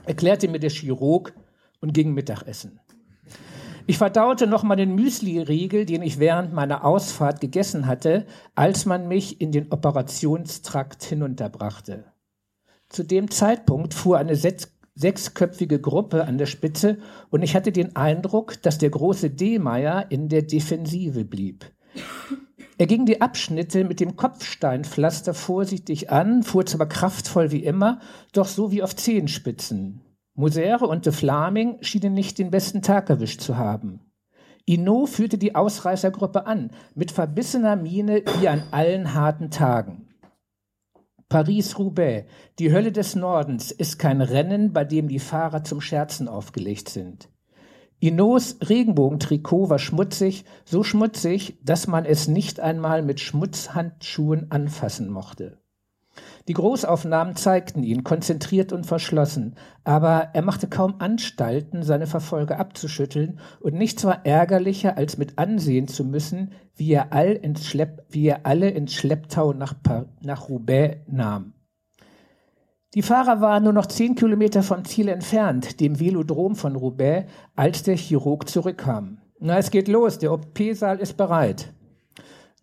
erklärte 0.09 0.49
mir 0.49 0.59
der 0.59 0.71
Chirurg 0.71 1.35
und 1.81 1.95
ging 1.95 2.15
Mittagessen. 2.15 2.81
Ich 3.87 3.97
verdaute 3.97 4.47
noch 4.47 4.65
mal 4.65 4.77
den 4.77 4.95
Müsli-Riegel, 4.95 5.87
den 5.87 6.03
ich 6.03 6.19
während 6.19 6.53
meiner 6.53 6.85
Ausfahrt 6.85 7.41
gegessen 7.41 7.87
hatte, 7.87 8.27
als 8.55 8.85
man 8.85 9.09
mich 9.09 9.41
in 9.41 9.51
den 9.51 9.73
Operationstrakt 9.73 11.03
hinunterbrachte. 11.05 12.05
Zu 12.91 13.03
dem 13.03 13.31
Zeitpunkt 13.31 13.95
fuhr 13.95 14.19
eine 14.19 14.37
sechsköpfige 14.37 15.81
Gruppe 15.81 16.25
an 16.25 16.37
der 16.37 16.47
Spitze 16.47 16.99
und 17.31 17.43
ich 17.43 17.55
hatte 17.55 17.73
den 17.73 17.97
Eindruck, 17.97 18.61
dass 18.61 18.77
der 18.77 18.91
große 18.91 19.31
D-Meier 19.31 20.11
in 20.11 20.29
der 20.29 20.43
Defensive 20.43 21.25
blieb. 21.25 21.65
Er 22.79 22.87
ging 22.87 23.07
die 23.07 23.21
Abschnitte 23.21 23.83
mit 23.83 23.99
dem 23.99 24.15
Kopfsteinpflaster 24.15 25.35
vorsichtig 25.35 26.11
an, 26.13 26.45
fuhr 26.45 26.65
zwar 26.65 26.87
kraftvoll 26.87 27.51
wie 27.51 27.65
immer, 27.65 27.99
doch 28.33 28.47
so 28.47 28.71
wie 28.71 28.85
auf 28.85 28.95
Zehenspitzen. 28.95 30.01
Musere 30.35 30.87
und 30.87 31.05
de 31.05 31.13
Flaming 31.13 31.79
schienen 31.83 32.15
nicht 32.15 32.39
den 32.39 32.53
besten 32.53 32.81
Tag 32.81 33.11
erwischt 33.11 33.41
zu 33.41 33.57
haben. 33.57 34.13
Inot 34.65 35.09
führte 35.09 35.39
die 35.39 35.57
Ausreißergruppe 35.57 36.47
an, 36.47 36.71
mit 36.95 37.11
verbissener 37.11 37.75
Miene 37.75 38.23
wie 38.39 38.49
an 38.49 38.63
allen 38.71 39.13
harten 39.13 39.51
Tagen. 39.51 40.15
Paris-Roubaix, 41.29 42.31
die 42.61 42.73
Hölle 42.73 42.93
des 42.93 43.17
Nordens, 43.17 43.73
ist 43.73 43.99
kein 43.99 44.21
Rennen, 44.21 44.73
bei 44.73 44.85
dem 44.85 45.09
die 45.09 45.19
Fahrer 45.19 45.65
zum 45.65 45.81
Scherzen 45.81 46.29
aufgelegt 46.29 46.89
sind. 46.91 47.29
Inots 48.01 48.59
Regenbogentrikot 48.69 49.71
war 49.71 49.81
schmutzig, 49.81 50.45
so 50.65 50.85
schmutzig, 50.85 51.59
dass 51.65 51.89
man 51.89 52.05
es 52.05 52.29
nicht 52.29 52.61
einmal 52.61 53.03
mit 53.03 53.19
Schmutzhandschuhen 53.19 54.53
anfassen 54.53 55.11
mochte. 55.11 55.59
Die 56.47 56.55
Großaufnahmen 56.55 57.35
zeigten 57.37 57.83
ihn 57.83 58.05
konzentriert 58.05 58.73
und 58.73 58.87
verschlossen, 58.87 59.57
aber 59.85 60.31
er 60.33 60.43
machte 60.43 60.69
kaum 60.69 60.95
Anstalten, 61.01 61.83
seine 61.83 62.07
Verfolger 62.07 62.59
abzuschütteln, 62.61 63.41
und 63.61 63.75
nichts 63.75 64.05
war 64.05 64.25
ärgerlicher, 64.25 64.97
als 64.97 65.19
mit 65.19 65.39
ansehen 65.39 65.89
zu 65.89 66.05
müssen, 66.05 66.53
wie 66.77 66.93
er, 66.93 67.13
all 67.13 67.33
ins 67.33 67.67
Schlepp, 67.67 68.07
wie 68.11 68.29
er 68.29 68.47
alle 68.47 68.71
ins 68.71 68.95
Schlepptau 68.95 69.53
nach, 69.53 69.75
nach 70.23 70.49
Roubaix 70.49 70.99
nahm. 71.09 71.53
Die 72.95 73.03
Fahrer 73.03 73.43
waren 73.43 73.65
nur 73.65 73.75
noch 73.75 73.87
zehn 73.87 74.15
Kilometer 74.15 74.63
vom 74.63 74.85
Ziel 74.85 75.09
entfernt, 75.09 75.81
dem 75.81 76.01
Velodrom 76.01 76.57
von 76.57 76.75
Roubaix, 76.75 77.31
als 77.55 77.83
der 77.83 77.97
Chirurg 77.97 78.49
zurückkam. 78.49 79.19
Na, 79.41 79.59
es 79.59 79.71
geht 79.71 79.89
los, 79.89 80.19
der 80.19 80.33
OP-Saal 80.33 80.99
ist 80.99 81.17
bereit. 81.19 81.75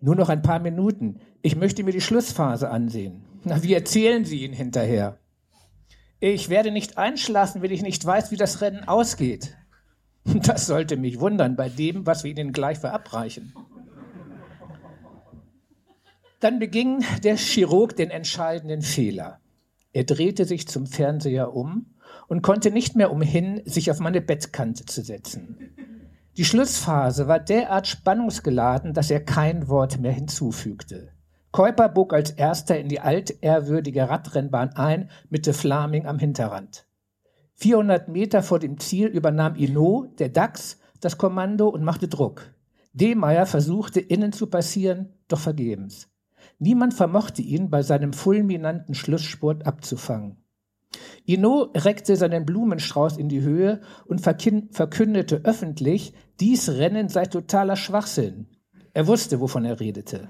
Nur 0.01 0.15
noch 0.15 0.29
ein 0.29 0.41
paar 0.41 0.59
Minuten. 0.59 1.19
Ich 1.43 1.55
möchte 1.55 1.83
mir 1.83 1.91
die 1.91 2.01
Schlussphase 2.01 2.69
ansehen. 2.71 3.23
Na, 3.43 3.61
wie 3.61 3.75
erzählen 3.75 4.25
Sie 4.25 4.43
ihn 4.43 4.53
hinterher? 4.53 5.19
Ich 6.19 6.49
werde 6.49 6.71
nicht 6.71 6.97
einschlafen, 6.97 7.61
wenn 7.61 7.71
ich 7.71 7.83
nicht 7.83 8.03
weiß, 8.03 8.31
wie 8.31 8.37
das 8.37 8.61
Rennen 8.61 8.87
ausgeht. 8.87 9.55
Das 10.25 10.65
sollte 10.65 10.97
mich 10.97 11.19
wundern 11.19 11.55
bei 11.55 11.69
dem, 11.69 12.07
was 12.07 12.23
wir 12.23 12.31
Ihnen 12.31 12.51
gleich 12.51 12.79
verabreichen. 12.79 13.53
Dann 16.39 16.57
beging 16.57 17.05
der 17.23 17.37
Chirurg 17.37 17.95
den 17.95 18.09
entscheidenden 18.09 18.81
Fehler. 18.81 19.39
Er 19.95 20.03
drehte 20.03 20.43
sich 20.43 20.67
zum 20.67 20.87
Fernseher 20.87 21.55
um 21.55 21.85
und 22.27 22.41
konnte 22.41 22.69
nicht 22.69 22.97
mehr 22.97 23.13
umhin, 23.13 23.61
sich 23.63 23.89
auf 23.89 24.01
meine 24.01 24.19
Bettkante 24.19 24.85
zu 24.85 25.01
setzen. 25.01 25.57
Die 26.35 26.43
Schlussphase 26.43 27.29
war 27.29 27.39
derart 27.39 27.87
spannungsgeladen, 27.87 28.93
dass 28.93 29.09
er 29.09 29.23
kein 29.23 29.69
Wort 29.69 29.97
mehr 30.01 30.11
hinzufügte. 30.11 31.13
Keuper 31.53 31.87
bog 31.87 32.13
als 32.13 32.31
erster 32.31 32.77
in 32.77 32.89
die 32.89 32.99
altehrwürdige 32.99 34.09
Radrennbahn 34.09 34.73
ein, 34.75 35.09
mit 35.29 35.45
de 35.45 35.53
Flaming 35.53 36.07
am 36.07 36.19
Hinterrand. 36.19 36.85
400 37.53 38.09
Meter 38.09 38.43
vor 38.43 38.59
dem 38.59 38.77
Ziel 38.81 39.07
übernahm 39.07 39.55
Inot, 39.55 40.19
der 40.19 40.27
DAX, 40.27 40.77
das 40.99 41.17
Kommando 41.17 41.69
und 41.69 41.85
machte 41.85 42.09
Druck. 42.09 42.53
Demeyer 42.91 43.45
versuchte 43.45 44.01
innen 44.01 44.33
zu 44.33 44.47
passieren, 44.47 45.13
doch 45.29 45.39
vergebens. 45.39 46.09
Niemand 46.59 46.93
vermochte 46.93 47.41
ihn 47.41 47.69
bei 47.69 47.81
seinem 47.81 48.13
fulminanten 48.13 48.95
Schlussspurt 48.95 49.65
abzufangen. 49.65 50.37
Inot 51.25 51.83
reckte 51.83 52.15
seinen 52.15 52.45
Blumenstrauß 52.45 53.17
in 53.17 53.29
die 53.29 53.41
Höhe 53.41 53.81
und 54.05 54.21
verkündete 54.21 55.41
öffentlich, 55.43 56.13
dies 56.39 56.69
Rennen 56.69 57.09
sei 57.09 57.25
totaler 57.25 57.75
Schwachsinn. 57.75 58.47
Er 58.93 59.07
wusste, 59.07 59.41
wovon 59.41 59.65
er 59.65 59.79
redete. 59.79 60.29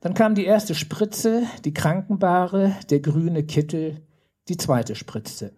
Dann 0.00 0.14
kam 0.14 0.34
die 0.34 0.46
erste 0.46 0.74
Spritze, 0.74 1.42
die 1.64 1.74
Krankenbare, 1.74 2.74
der 2.88 3.00
grüne 3.00 3.42
Kittel, 3.44 4.06
die 4.48 4.56
zweite 4.56 4.94
Spritze. 4.94 5.52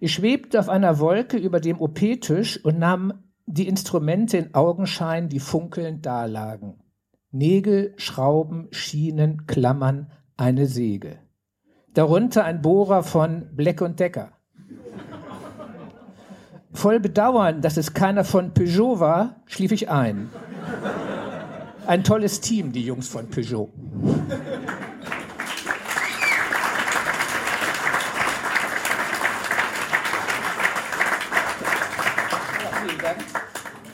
Ich 0.00 0.14
schwebte 0.14 0.58
auf 0.58 0.68
einer 0.68 0.98
Wolke 0.98 1.36
über 1.36 1.60
dem 1.60 1.80
OP-Tisch 1.80 2.64
und 2.64 2.80
nahm 2.80 3.12
die 3.46 3.68
Instrumente 3.68 4.38
in 4.38 4.54
Augenschein, 4.54 5.28
die 5.28 5.38
funkelnd 5.38 6.04
dalagen. 6.04 6.81
Nägel, 7.34 7.94
Schrauben, 7.96 8.68
Schienen, 8.72 9.46
Klammern, 9.46 10.12
eine 10.36 10.66
Säge. 10.66 11.18
Darunter 11.94 12.44
ein 12.44 12.60
Bohrer 12.60 13.02
von 13.02 13.48
Black 13.56 13.80
und 13.80 13.98
Decker. 13.98 14.32
Voll 16.74 17.00
Bedauern, 17.00 17.62
dass 17.62 17.78
es 17.78 17.94
keiner 17.94 18.24
von 18.24 18.52
Peugeot 18.52 19.00
war, 19.00 19.42
schlief 19.46 19.72
ich 19.72 19.88
ein. 19.88 20.28
Ein 21.86 22.04
tolles 22.04 22.42
Team, 22.42 22.72
die 22.72 22.84
Jungs 22.84 23.08
von 23.08 23.28
Peugeot. 23.30 23.70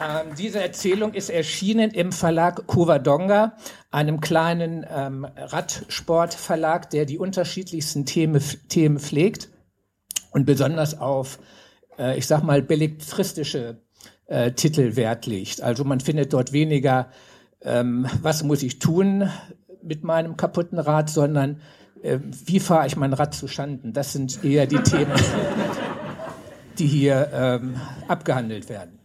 Ähm, 0.01 0.28
diese 0.39 0.63
Erzählung 0.63 1.15
ist 1.15 1.31
erschienen 1.31 1.91
im 1.91 2.13
Verlag 2.13 2.67
Covadonga, 2.67 3.57
einem 3.91 4.21
kleinen 4.21 4.87
ähm, 4.89 5.27
Radsportverlag, 5.37 6.91
der 6.91 7.05
die 7.05 7.19
unterschiedlichsten 7.19 8.07
Themen, 8.07 8.43
Themen 8.69 8.99
pflegt 8.99 9.49
und 10.31 10.47
besonders 10.47 10.99
auf, 10.99 11.39
äh, 11.99 12.17
ich 12.17 12.27
sag 12.27 12.43
mal, 12.43 12.63
belletristische 12.63 13.83
äh, 14.27 14.53
Titel 14.53 14.97
Wert 14.97 15.27
legt. 15.27 15.61
Also 15.61 15.85
man 15.85 16.01
findet 16.01 16.33
dort 16.33 16.53
weniger, 16.53 17.11
ähm, 17.63 18.07
was 18.23 18.43
muss 18.43 18.63
ich 18.63 18.79
tun 18.79 19.29
mit 19.83 20.05
meinem 20.05 20.37
kaputten 20.37 20.79
Rad, 20.79 21.11
sondern 21.11 21.61
äh, 22.03 22.19
wie 22.23 22.61
fahre 22.61 22.87
ich 22.87 22.97
mein 22.97 23.13
Rad 23.13 23.35
zu 23.35 23.49
Schanden. 23.49 23.93
Das 23.93 24.13
sind 24.13 24.45
eher 24.45 24.67
die 24.67 24.79
Themen, 24.79 25.13
die 26.79 26.87
hier 26.87 27.31
ähm, 27.33 27.77
abgehandelt 28.07 28.69
werden. 28.69 28.98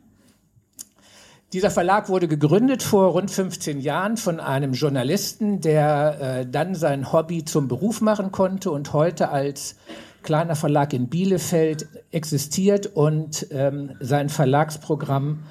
Dieser 1.53 1.69
Verlag 1.69 2.09
wurde 2.09 2.27
gegründet 2.27 2.81
vor 2.81 3.11
rund 3.11 3.29
15 3.29 3.79
Jahren 3.79 4.17
von 4.17 4.39
einem 4.39 4.73
Journalisten, 4.73 5.61
der 5.61 6.17
äh, 6.19 6.45
dann 6.49 6.73
sein 6.73 7.13
Hobby 7.13 7.45
zum 7.45 7.67
Beruf 7.67 8.01
machen 8.01 8.31
konnte 8.31 8.71
und 8.71 8.91
heute 8.91 9.29
als 9.29 9.75
kleiner 10.23 10.55
Verlag 10.55 10.93
in 10.93 11.09
Bielefeld 11.09 11.87
existiert 12.09 12.87
und 12.87 13.45
ähm, 13.51 13.91
sein 13.99 14.29
Verlagsprogramm 14.29 15.43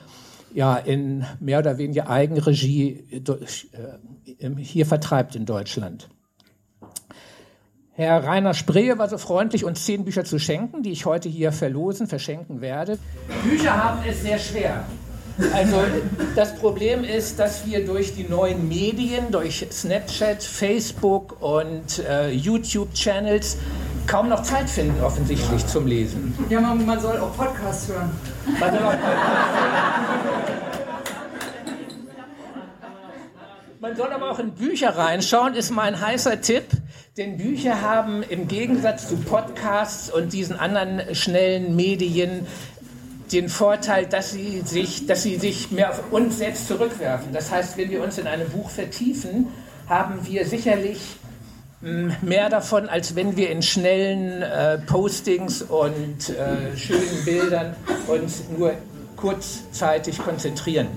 ja 0.53 0.77
in 0.77 1.25
mehr 1.39 1.61
oder 1.61 1.79
weniger 1.79 2.11
Eigenregie 2.11 3.21
durch, 3.23 3.69
äh, 3.73 4.51
hier 4.57 4.87
vertreibt 4.87 5.37
in 5.37 5.47
Deutschland. 5.47 6.09
Herr 7.93 8.25
Rainer 8.25 8.55
Spree 8.55 8.99
war 8.99 9.09
so 9.09 9.19
freundlich, 9.19 9.65
uns 9.65 9.85
zehn 9.85 10.05
Bücher 10.05 10.25
zu 10.25 10.41
schenken, 10.41 10.83
die 10.83 10.91
ich 10.91 11.07
heute 11.07 11.29
hier 11.29 11.53
verlosen, 11.53 12.09
verschenken 12.09 12.61
werde. 12.61 12.99
Bücher 13.45 13.85
haben 13.85 14.01
es 14.05 14.23
sehr 14.23 14.39
schwer. 14.41 14.85
Also 15.53 15.77
das 16.37 16.55
Problem 16.57 17.05
ist, 17.05 17.39
dass 17.39 17.67
wir 17.67 17.85
durch 17.87 18.15
die 18.15 18.25
neuen 18.25 18.69
Medien, 18.69 19.31
durch 19.31 19.67
Snapchat, 19.71 20.43
Facebook 20.43 21.41
und 21.41 22.01
äh, 22.01 22.31
YouTube-Channels 22.31 23.57
kaum 24.07 24.29
noch 24.29 24.43
Zeit 24.43 24.69
finden, 24.69 25.03
offensichtlich 25.03 25.67
zum 25.67 25.87
Lesen. 25.87 26.35
Ja, 26.51 26.61
man, 26.61 26.85
man 26.85 27.01
soll 27.01 27.19
auch 27.19 27.35
Podcasts 27.37 27.89
hören. 27.89 28.11
Man 28.61 28.71
soll 28.73 28.83
auch 28.83 28.95
Man 33.81 33.97
soll 33.97 34.13
aber 34.13 34.31
auch 34.31 34.39
in 34.39 34.53
Bücher 34.53 34.97
reinschauen, 34.97 35.55
ist 35.55 35.73
mein 35.73 36.01
heißer 36.01 36.41
Tipp. 36.41 36.67
Denn 37.17 37.37
Bücher 37.37 37.83
haben 37.83 38.23
im 38.23 38.47
Gegensatz 38.47 39.09
zu 39.09 39.17
Podcasts 39.17 40.09
und 40.09 40.33
diesen 40.33 40.57
anderen 40.57 41.15
schnellen 41.17 41.75
Medien 41.75 42.47
den 43.33 43.49
Vorteil, 43.49 44.07
dass 44.07 44.33
sie, 44.33 44.63
sich, 44.65 45.07
dass 45.07 45.23
sie 45.23 45.37
sich 45.37 45.71
mehr 45.71 45.91
auf 45.91 46.13
uns 46.13 46.39
selbst 46.39 46.69
zurückwerfen. 46.69 47.33
Das 47.33 47.51
heißt, 47.51 47.77
wenn 47.77 47.91
wir 47.91 48.03
uns 48.03 48.19
in 48.19 48.27
einem 48.27 48.49
Buch 48.49 48.71
vertiefen, 48.71 49.49
haben 49.89 50.27
wir 50.27 50.47
sicherlich 50.47 51.01
hm, 51.83 52.15
mehr 52.23 52.49
davon, 52.49 52.89
als 52.89 53.17
wenn 53.17 53.37
wir 53.37 53.51
in 53.51 53.63
schnellen 53.63 54.43
äh, 54.43 54.79
Postings 54.79 55.63
und 55.63 56.31
äh, 56.31 56.77
schönen 56.77 57.25
Bildern 57.25 57.75
uns 58.07 58.43
nur 58.57 58.75
kurzzeitig 59.17 60.19
konzentrieren. 60.19 60.89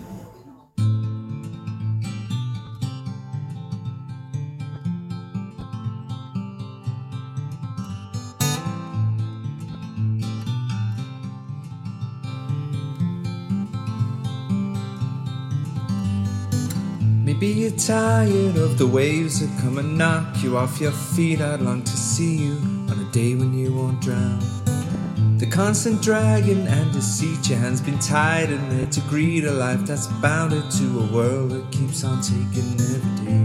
Maybe 17.36 17.48
you're 17.48 17.72
tired 17.72 18.56
of 18.56 18.78
the 18.78 18.88
waves 18.88 19.42
that 19.42 19.62
come 19.62 19.78
and 19.78 19.98
knock 19.98 20.42
you 20.42 20.56
off 20.56 20.80
your 20.80 20.94
feet. 20.94 21.42
I'd 21.42 21.60
long 21.60 21.84
to 21.84 21.92
see 21.92 22.38
you 22.38 22.54
on 22.90 22.98
a 22.98 23.12
day 23.12 23.36
when 23.36 23.54
you 23.54 23.74
won't 23.74 24.00
drown. 24.00 24.40
The 25.38 25.46
constant 25.46 26.02
dragging 26.02 26.66
and 26.66 26.94
deceit, 26.94 27.50
your 27.50 27.60
hands 27.60 27.82
been 27.82 28.00
tied 28.00 28.52
in 28.52 28.70
there 28.70 28.86
to 28.86 29.02
greet 29.10 29.44
a 29.44 29.52
life 29.52 29.82
that's 29.82 30.08
bounded 30.08 30.64
to 30.80 31.02
a 31.02 31.14
world 31.14 31.52
that 31.52 31.70
keeps 31.74 32.06
on 32.06 32.22
taking 32.22 32.72
every 32.80 33.26
day. 33.26 33.45